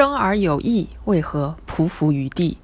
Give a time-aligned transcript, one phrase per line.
[0.00, 2.56] 生而有意，为何匍匐于地？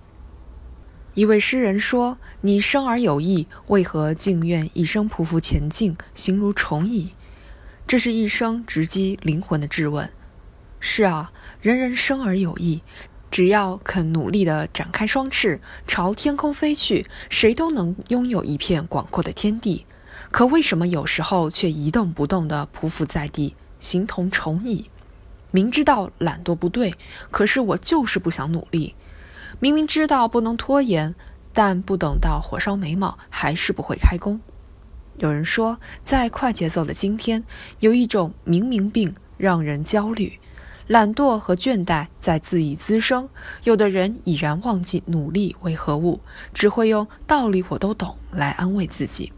[1.13, 7.11] 一位诗人说：“你生而有意，为何竟愿一生匍匐前进，形如虫蚁？”
[7.87, 10.11] 这是一生直击灵魂的质问。
[10.81, 11.31] 是啊，
[11.61, 12.81] 人人生而有意，
[13.31, 19.85] 只要肯努力地展开双翅，朝天空飞去，谁都能拥有一片广阔的天地。
[20.31, 24.87] 可为什么有时候却一动不动地匍匐在地，形同虫蚁？
[25.51, 26.95] 明知道懒惰不对，
[27.31, 28.95] 可是我就是不想努力。
[29.59, 31.15] 明明知道不能拖延，
[31.55, 34.41] 但不等到火烧眉毛，还是不会开工。
[35.19, 37.43] 有人说，在快节奏的今天，
[37.81, 40.39] 有一种明明病让人焦虑，
[40.87, 43.27] 懒惰和倦怠在自己滋生。
[43.65, 46.21] 有的人已然忘记努力为何物，
[46.53, 49.33] 只会用道理我都懂来安慰自己。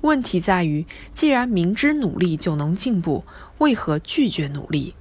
[0.00, 0.84] 问题在于，
[1.14, 3.24] 既然明知努力就能进步，
[3.58, 4.94] 为何拒绝努力？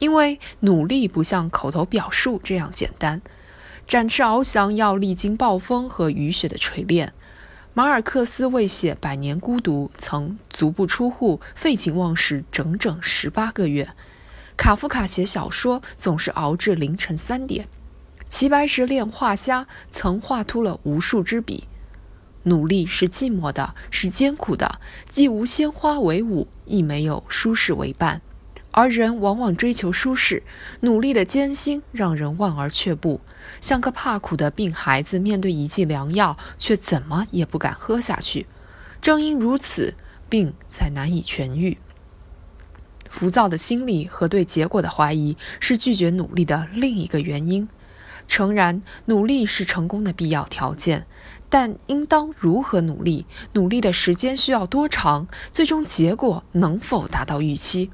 [0.00, 3.22] 因为努力不像口头表述这样简单。
[3.86, 7.12] 展翅翱翔要历经暴风和雨雪的锤炼。
[7.72, 13.88] 马尔克斯为写《百年孤独》，曾足不出户，废寝忘食整整十八个月。
[14.56, 17.68] 卡夫卡写小说总是熬至凌晨三点。
[18.28, 21.64] 齐白石练画虾，曾画秃了无数支笔。
[22.44, 28.22] 努力是寂寞的，是艰苦的，既无鲜花为舞，亦没有舒适为伴。
[28.72, 30.42] 而人往往追求舒适，
[30.80, 33.20] 努力的艰辛让人望而却步，
[33.60, 38.46] 像个怕苦的病孩子面对一剂良药，却怎么也不敢喝下去。
[39.00, 39.94] 正因如此，
[40.28, 41.78] 病才难以痊愈。
[43.10, 47.68] 浮躁的心理和对结果的怀疑是拒绝努力的另一个原因。
[48.28, 51.06] 诚然，努力是成功的必要条件，
[51.48, 53.26] 但应当如何努力？
[53.54, 55.26] 努力的时间需要多长？
[55.52, 57.90] 最终结果能否达到预期？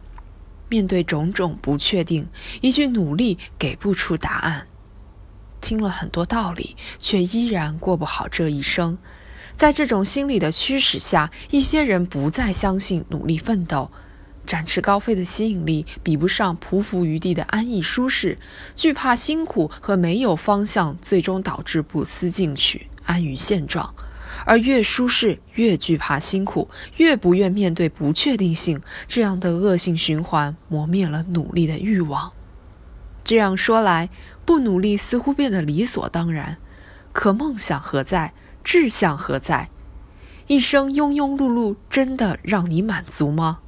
[0.68, 2.28] 面对种种不确定，
[2.60, 4.66] 一句努力给不出答案。
[5.60, 8.98] 听了很多道理，却依然过不好这一生。
[9.54, 13.90] 在这种心理的驱使下，一些人不再相信努力奋斗。
[14.44, 18.38] 展翅高飞的吸引力比不上匍匐于地的安逸舒适，
[18.76, 23.92] 惧怕辛苦和没有方向，最终导致不思进取、安于现状。
[24.46, 32.32] 而越舒适，越惧怕辛苦，越不愿面对不确定性，这样的恶性循环磨灭了努力的欲望。
[33.24, 34.08] 这样说来，
[34.44, 36.58] 不努力似乎变得理所当然。
[37.12, 38.32] 可梦想何在？
[38.62, 39.68] 志向何在？
[40.46, 43.58] 一生庸庸碌碌，真的让你满足吗？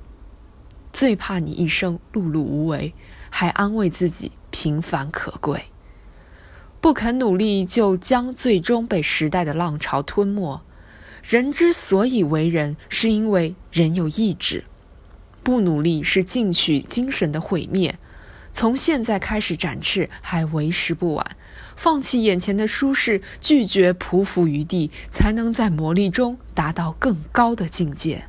[0.93, 2.95] 最怕你一生碌碌无为，
[3.31, 5.65] 还安慰自己平凡可贵。
[6.81, 10.63] 不肯努力，就将最终被时代的浪潮吞没。
[11.23, 14.65] 人之所以为人，是因为人有意志。
[15.43, 17.99] 不努力是进取精神的毁灭。
[18.53, 21.37] 从现在开始展翅，还为时不晚。
[21.77, 28.25] 放弃眼前的舒适，拒绝匍匐于地，才能在磨砺中达到更高的境界。